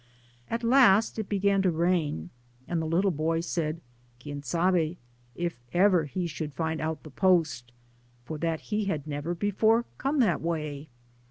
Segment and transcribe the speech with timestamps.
[0.49, 2.31] At last it began to rain,
[2.67, 3.75] and the little boy sud,
[4.19, 4.97] ^* Quien sabe^
[5.35, 7.71] if ever he should find out the post,
[8.25, 10.89] for that he had never before come that way.